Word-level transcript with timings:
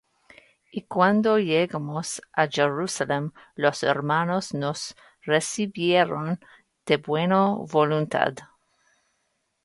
Y 0.77 0.81
cuando 0.87 1.37
llegamos 1.37 2.23
á 2.33 2.47
Jerusalem, 2.47 3.33
los 3.53 3.83
hermanos 3.83 4.51
nos 4.55 4.95
recibieron 5.21 6.39
de 6.87 6.97
buena 6.97 7.49
voluntad. 7.71 8.33